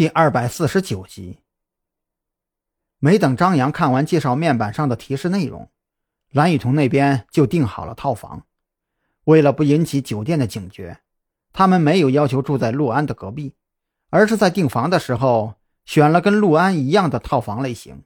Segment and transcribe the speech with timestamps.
[0.00, 1.40] 第二百四十九集。
[3.00, 5.70] 没等张扬看完介绍面板上的提示内容，
[6.30, 8.46] 蓝雨桐那边就订好了套房。
[9.24, 11.02] 为了不引起酒店的警觉，
[11.52, 13.56] 他们没有要求住在陆安的隔壁，
[14.08, 18.04] 而是在订房的时候选了跟陆安一样的套房类型，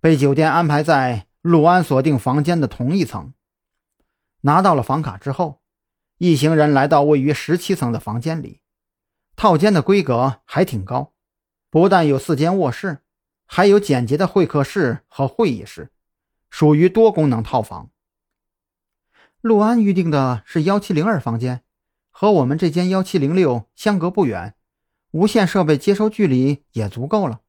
[0.00, 3.32] 被酒店安排在陆安锁定房间的同一层。
[4.40, 5.60] 拿到了房卡之后，
[6.18, 8.60] 一行人来到位于十七层的房间里，
[9.36, 11.12] 套间的规格还挺高。
[11.70, 12.98] 不但有四间卧室，
[13.46, 15.92] 还有简洁的会客室和会议室，
[16.50, 17.90] 属于多功能套房。
[19.40, 21.62] 陆安预定的是幺七零二房间，
[22.10, 24.54] 和我们这间幺七零六相隔不远，
[25.12, 27.40] 无线设备接收距离也足够了。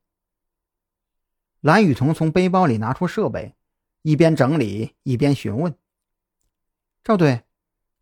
[1.60, 3.56] 蓝雨桐从背包里拿出设备，
[4.04, 5.76] 一边整理一边询问
[7.04, 7.42] ：“赵队，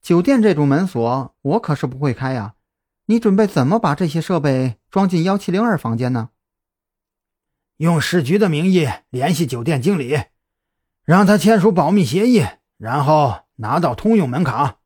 [0.01, 2.55] 酒店这种门锁我可是不会开呀。”
[3.09, 6.29] 你准备怎么把这些设备装进幺七零二房间呢？
[7.77, 10.25] 用市局的名义联系酒店经理，
[11.05, 12.45] 让他签署保密协议，
[12.77, 14.77] 然后拿到通用门卡。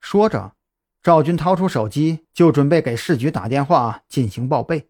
[0.00, 0.56] 说着，
[1.02, 4.88] 赵军掏出手机，就准备给市局打电话进行报备。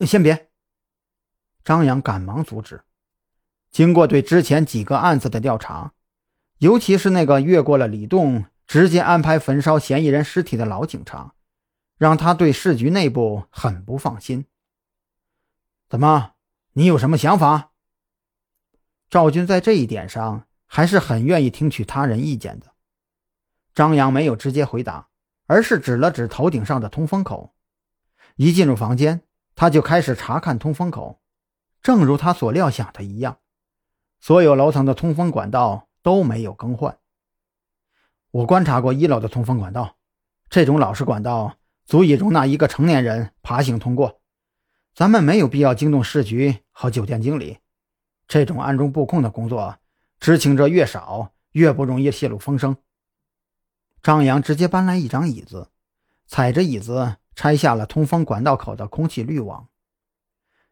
[0.00, 0.50] 先别，
[1.62, 2.82] 张扬赶忙阻止。
[3.70, 5.92] 经过对之前几个案子的调查，
[6.58, 8.46] 尤其是那个越过了李栋。
[8.68, 11.32] 直接安排焚烧嫌疑人尸体的老警察，
[11.96, 14.44] 让他对市局内部很不放心。
[15.88, 16.34] 怎么，
[16.74, 17.72] 你有什么想法？
[19.08, 22.74] 赵军在这一点上还是很愿意听取他人意见的。
[23.74, 25.08] 张扬没有直接回答，
[25.46, 27.54] 而是指了指头顶上的通风口。
[28.36, 29.22] 一进入房间，
[29.54, 31.22] 他就开始查看通风口。
[31.80, 33.38] 正如他所料想的一样，
[34.20, 36.98] 所有楼层的通风管道都没有更换。
[38.30, 39.96] 我观察过一楼的通风管道，
[40.50, 44.20] 这种老式管道足以容纳一个成年人爬行通过。
[44.94, 47.58] 咱们没有必要惊动市局和酒店经理。
[48.26, 49.78] 这种暗中布控的工作，
[50.20, 52.76] 知情者越少，越不容易泄露风声。
[54.02, 55.70] 张扬直接搬来一张椅子，
[56.26, 59.68] 踩着椅子拆下了通风管道口的空气滤网。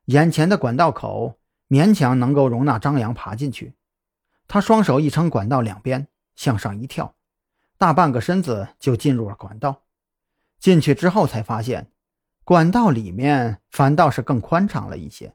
[0.05, 1.39] 眼前的管道口
[1.69, 3.75] 勉强能够容纳张扬爬进去。
[4.47, 6.07] 他双手一撑管道两边，
[6.37, 7.16] 向上一跳。
[7.79, 9.85] 大半个身子就进入了管道，
[10.59, 11.93] 进去之后才发现，
[12.43, 15.35] 管道里面反倒是更宽敞了一些。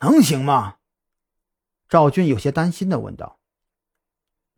[0.00, 0.76] 能行吗？
[1.88, 3.38] 赵俊有些担心的问道。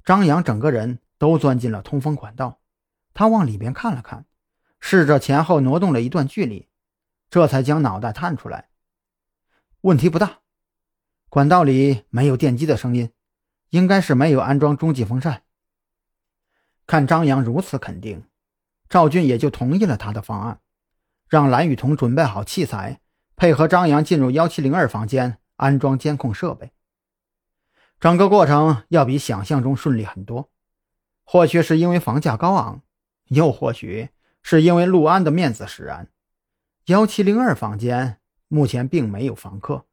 [0.05, 2.61] 张扬整个人都钻进了通风管道，
[3.13, 4.27] 他往里边看了看，
[4.81, 6.69] 试着前后挪动了一段距离，
[7.31, 8.71] 这才将脑袋探出来。
[9.83, 10.41] 问题不大，
[11.29, 13.13] 管道里没有电机的声音，
[13.71, 15.44] 应该是没有安装中继风扇。
[16.87, 18.25] 看张扬如此肯定，
[18.89, 20.61] 赵俊也就同意了他的方案，
[21.29, 23.01] 让蓝雨桐准备好器材，
[23.37, 26.73] 配合张扬进入幺七零二房间安装监控设备。
[27.99, 30.51] 整个过程要比想象中顺利很多，
[31.25, 32.83] 或许是因为房价高昂，
[33.29, 34.11] 又或许
[34.43, 36.09] 是因为陆安的面子使然。
[36.87, 38.19] 幺七零二房间
[38.49, 39.87] 目前并没有房客。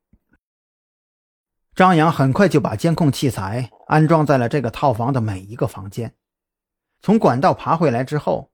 [1.74, 6.14] 张扬很快就把监控器材安装在了这个套房的每一个房间。
[7.02, 8.52] 从管道爬回来之后，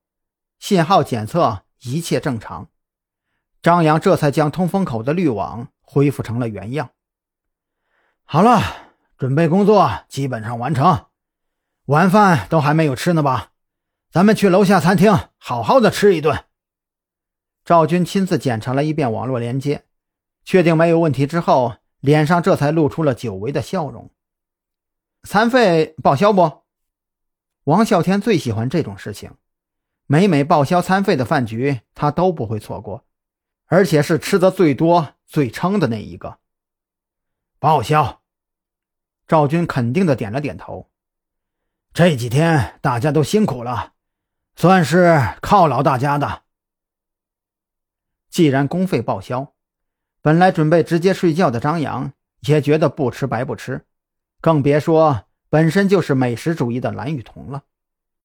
[0.57, 2.69] 信号检测一切正常，
[3.61, 6.91] 张扬这才将通风口的滤网恢复成了原样。
[8.23, 8.61] 好了，
[9.17, 11.07] 准备工作基本上完成，
[11.85, 13.51] 晚饭都还没有吃呢吧？
[14.09, 16.45] 咱们去楼下餐厅好好的吃一顿。
[17.65, 19.83] 赵军亲自检查了一遍网络连接，
[20.45, 24.09] 确定没有问题之后，脸上这才露出了久违的笑容。
[25.23, 26.63] 餐费报销不？
[27.67, 29.33] 王啸天最喜欢这种事情，
[30.05, 33.05] 每每报销餐费的饭局，他都不会错过，
[33.65, 36.39] 而且是吃的最多、最撑的那一个。
[37.59, 38.21] 报销。
[39.27, 40.89] 赵军肯定的点了点头。
[41.91, 43.91] 这几天大家都辛苦了，
[44.55, 46.43] 算是犒劳大家的。
[48.29, 49.53] 既然公费报销，
[50.21, 53.85] 本来准备直接睡觉的张扬也觉得不吃白不吃，
[54.39, 55.26] 更别说。
[55.57, 57.63] 本身就是美食主义的蓝雨桐了。